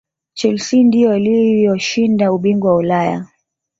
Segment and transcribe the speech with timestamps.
[0.33, 3.25] chelsea ndiyo waliyoshinda ubingwa wa ulaya